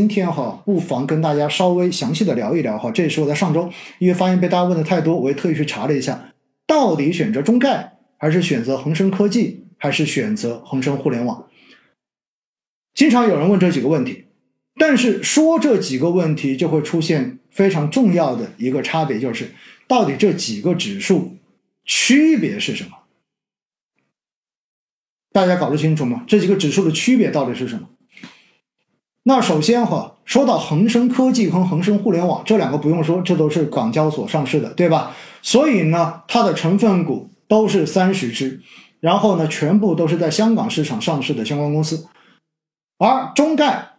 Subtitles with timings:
[0.00, 2.90] 今天哈，不妨跟大家稍微详细的聊一聊哈。
[2.90, 6.32] 这也是我在上周，因为发现被大家问的太多，我也特意去查了一下，
[6.66, 11.50] 到底选择中概还是选择恒生科技，还是选择恒生互联网？
[12.94, 14.24] 经常有人问这几个问题，
[14.76, 19.50] 但是说这几个问题就会出现非常重要的一个差别，就是
[19.86, 21.36] 到底这几个指数
[21.84, 22.92] 区别是什么？
[25.30, 26.24] 大家搞得清楚吗？
[26.26, 27.90] 这几个指数的区别到底是什么？
[29.22, 35.14] 那首先哈，说到恒生科技和恒生互联网这两个不用说，这都是港交所上市的，对吧？
[35.42, 38.62] 所以呢，它的成分股都是三十只，
[38.98, 42.06] 然后呢，全部都是在香港市场上市的相关公司。
[42.98, 43.90] 而中概，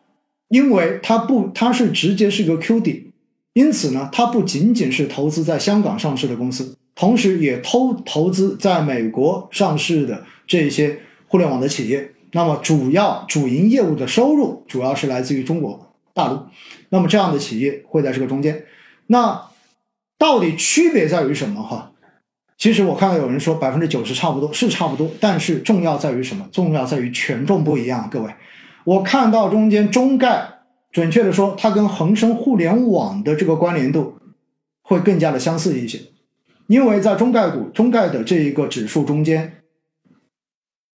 [0.48, 3.12] 因为它不，它是直接是个 QD，
[3.54, 12.12] 因此呢，它不仅仅是投资在香港上市的公司，同时也投投资在美国上市的这些互联网的企业。
[12.34, 16.40] 那么主要主营业务的收入主要是来自于中国大陆，
[16.90, 18.64] 那么这样的企业会在这个中间。
[19.08, 19.50] 那
[20.18, 21.62] 到底区别在于什么？
[21.62, 21.92] 哈，
[22.58, 26.48] 其实我看到有人说百分之九十差不多是差不多，但是重要在于什么？
[26.52, 28.08] 重要在于权重不一样。
[28.10, 28.34] 各位，
[28.86, 30.60] 我看到中间中概，
[30.92, 34.18] 准确的说，它跟恒生互联网的这个关联度
[34.82, 36.00] 会更加的相似一些，
[36.68, 39.58] 因为在中概股中概的这一个指数中间。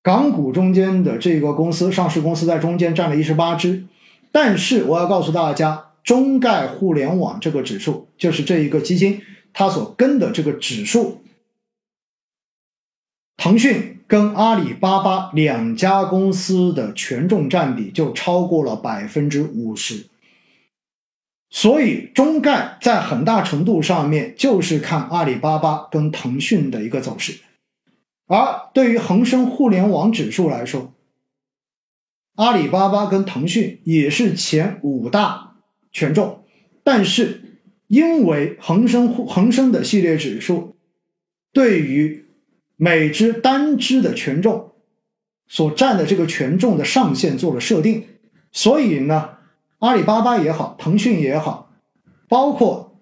[0.06, 3.86] 港股中间的这个公司，上市公司在中间占了一十八只，
[4.32, 9.20] 但是我要告诉大家，中概互联网这个指数，就是这一个基金
[9.52, 11.24] 它所跟的这个指数，
[13.36, 20.06] 腾讯跟阿里巴巴两家公司的权重占比就超过了百分之五十，
[21.50, 27.40] 所以中概在很大程度上面就是看阿里巴巴跟腾讯的一个走势。
[28.28, 30.94] 而对于恒生互联网指数来说，
[32.34, 35.58] 阿里巴巴跟腾讯也是前五大
[35.92, 36.44] 权重，
[36.84, 40.76] 但是因为恒生恒生的系列指数
[41.54, 42.26] 对于
[42.76, 44.72] 每只单只的权重
[45.48, 48.08] 所占的这个权重的上限做了设定，
[48.52, 49.38] 所以呢，
[49.78, 51.72] 阿里巴巴也好，腾讯也好，
[52.28, 53.00] 包括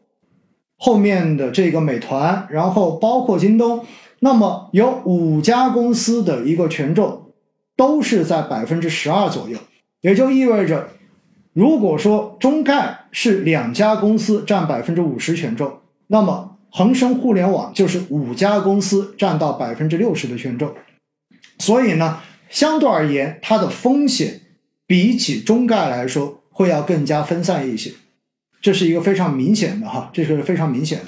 [0.75, 3.85] 后面的这个美团，然后包括京东。
[4.23, 7.33] 那么有五家公司的一个权重
[7.75, 9.57] 都是在百分之十二左右，
[9.99, 10.87] 也就意味着，
[11.51, 20.73] 如果说中概是两家公司占百分之五十权重，那么恒生互联网就是五家公司占到百分之六十的权重，
[21.59, 24.39] 所以呢，相对而言，它的风险
[24.87, 27.91] 比起中概来说会要更加分散一些，
[28.61, 31.05] 这是一个非常明显的哈，这是非常明显的。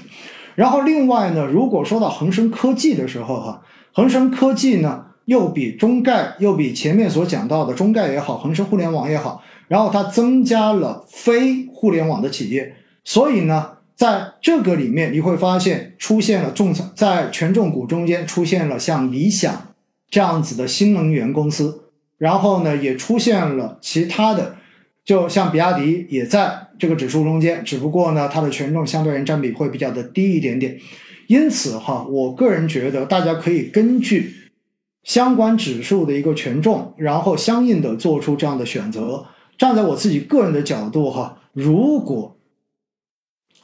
[0.55, 3.61] 然后另外呢，如果说到恒生科技的时候，哈，
[3.93, 19.73] 恒生科技呢又比中概又比前面所讲到的中概也好，恒生互联网也好，然后它增加了非互联网的企业，所以呢，在这个里面你会发现出现了重在权重股中间出现了像理想
[20.09, 24.55] 这样子的新能源公司，然后呢也出现了其他的。
[25.05, 30.79] 就像比亚迪也在这个指数中间，只不过呢，它的权重相对人占比会比较的低一点点。
[31.27, 34.33] 因此哈，我个人觉得大家可以根据
[35.03, 39.25] 相关指数的一个权重，然后相应的做出这样的选择。
[39.57, 42.37] 站在我自己个人的角度哈，如果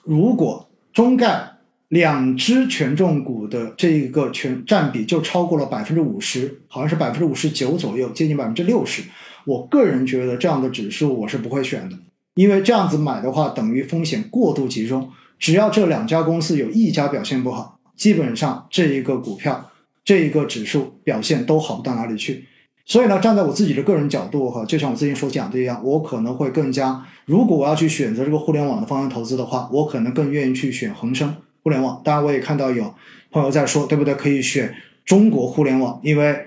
[0.04, 1.58] 如果中概
[1.90, 9.04] 两只权重股的这个权占比就超过了百分之五十，好像是百分之五十九左右，接近百分之六十。
[9.46, 11.98] 我个人觉得这样的指数我是不会选的，
[12.36, 15.10] 因为这样子买的话等于风险过度集中。
[15.40, 19.72] 只要这两家公司有一家表现不好，基本上这一个股票、
[20.06, 22.46] 这一个指数表现都好不到哪里去。
[22.86, 32.00] 所以呢，站在我自己的个人角度哈，就像我之前所讲的一样，我可能会更加，如果我要去选择这个互联网的方向投资的话，我可能更愿意去选恒生互联网。
[32.04, 32.94] 当然，我也看到有
[33.32, 34.14] 朋友在说，对不对？
[34.14, 36.46] 可以选中国互联网，因为。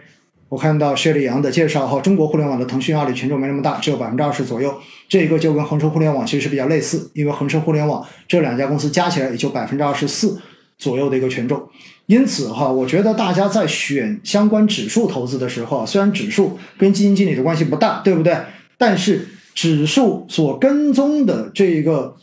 [0.55, 4.73] 我看到薛立阳的介绍哈，中国互联网的腾讯、阿里权重没那么大，只有百分之二十左右。
[5.09, 10.41] 这个就跟恒生互联网其实是比较类似，因为恒生互联网这两家公司加起来也就百分之二十四
[10.79, 11.61] 左右的一个权重。
[12.07, 18.37] 因此哈，我觉得大家在选相关指数投资的时候，虽然指数跟基金经理的关系不大，对不对？
[18.79, 22.15] 但是指数所跟踪的这一个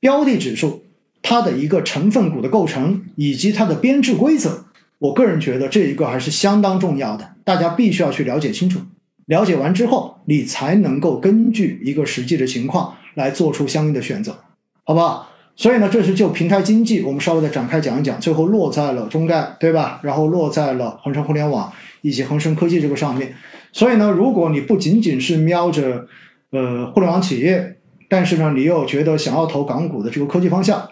[0.00, 0.82] 标的指数，
[1.20, 4.64] 它的一个成分股的构成以及它的编制规则。
[5.04, 8.80] 我个人觉得这一个还是相当重要的，大家必须要去了解清楚。
[9.26, 14.34] 了解完之后，你才能够根据一个实际的情况来做出相应的选择，
[14.82, 15.28] 好不好？
[15.56, 20.00] 所以呢，这是就平台经济，我们稍微的展开讲一讲，最后落在了中概，对吧？
[20.02, 21.70] 然后落在了恒生互联网
[22.00, 23.34] 以及恒生科技这个上面。
[23.72, 26.06] 所以呢，如果你不仅仅是瞄着
[26.50, 27.76] 呃互联网企业，
[28.08, 30.88] 但是呢，你又觉得想要投港股的这个科技方向，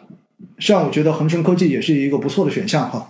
[0.58, 3.08] 实际上我觉得恒生科技也是一个不错的选项哈。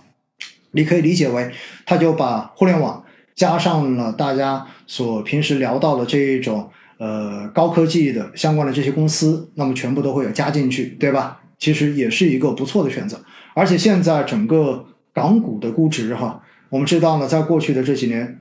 [0.73, 1.51] 你可以理解为，
[1.85, 3.03] 它就把互联网
[3.35, 11.41] 加上了大家所平时聊到的这一种呃高科技的相关的这些公司，那么全部都会有加进去，对吧？
[11.57, 13.19] 其实也是一个不错的选择。
[13.55, 18.39] 而且现在整个港股的估值哈，我们知道呢，在过去的这几年，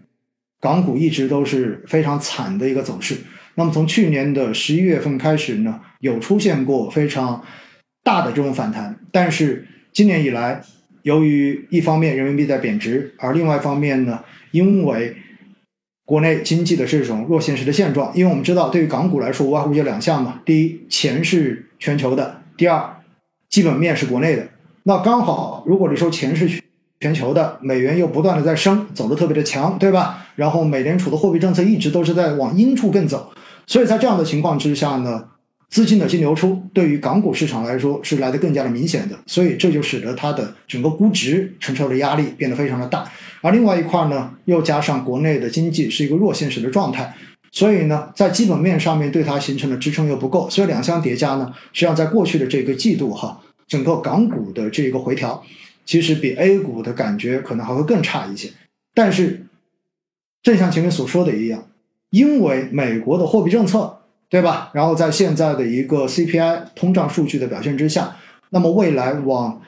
[0.61, 3.17] 港股一直都是非常惨的一个走势。
[3.55, 7.45] 那么从去年的十一月份开始呢，有出现过非常
[8.03, 10.63] 大的这种反弹，但是今年以来。
[11.03, 14.21] 由于一方面人民币在贬值，而另外一方面呢，
[14.53, 15.17] 因为
[16.05, 22.97] 国内经济的这种弱现实的现状，因为我们知道，对于港股来说，无外乎就两项嘛：第一，钱是全球的；第二，
[23.49, 24.47] 基本面是国内的。
[24.85, 26.61] 那刚好，如果你说钱是
[27.01, 30.27] 全球的，美元又不断的在升，走的特别的强，对吧？
[30.37, 33.33] 然后美联储的货币政策一直都是在往阴处更走，
[33.67, 35.29] 所以在这样的情况之下呢。
[35.73, 43.11] 资金的净流出对于港股市场来说是来的更加的明显的，所以这就使得它的整个估值承受的压力变得非常的大。
[43.41, 47.17] 而另外一块呢，又加上国内的经济是一个弱现实的状态，
[47.53, 55.43] 所以呢，在基本面上面对它形成的支撑又不够，所以两相叠加呢，实际上在过去的这个季度哈，整个港股的这个回调，
[55.87, 58.51] 其实比 A 股的感觉可能还会更差一些。
[58.93, 59.47] 但是，
[60.43, 61.67] 正像前面所说的一样，
[62.11, 64.01] 因为美国的货币政策。
[64.33, 64.71] 对吧？
[64.73, 68.17] 然后在现在的一个 CPI 通胀数据的表现之下，
[68.49, 69.61] 那么未来往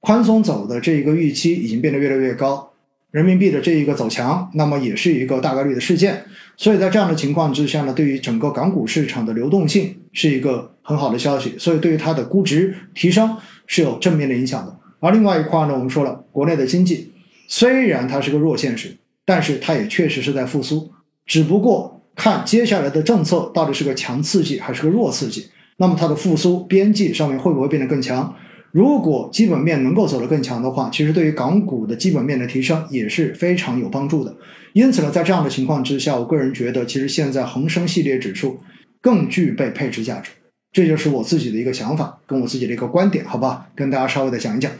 [0.00, 2.72] 宽松走的这一个预期已经变得越来越高，
[3.12, 6.24] 人民币的这一个走强，那么也是一个大概率的事件。
[6.56, 13.36] 所以在这样的情况之下呢，对于整个港股市场的流动性是一个很好的消息，所以对于它的估值提升
[13.68, 14.76] 是有正面的影响的。
[14.98, 17.12] 而另外一块呢，我们说了，国内的经济
[17.46, 20.90] 虽然它是个弱现实，但是它也确实是在复苏，
[21.24, 22.01] 只不过。
[22.14, 25.48] 看接下来的政策到底是个强刺激还是个弱刺激，
[25.78, 28.34] 那么它的复苏边际上面会不会变得更强？
[28.70, 34.34] 如果基本面能够走得更强的话，其实对于港股的基本面的提升也是非常有帮助的。
[34.72, 38.58] 因此呢，在这样的情况之下，我个人觉得，其实现在恒生系列指数
[39.02, 40.30] 更具备配置价值。
[40.72, 43.66] 这就是我自己的一个想法，跟我自己的一个观点，好吧？
[43.74, 44.72] 跟大家稍微的讲一讲。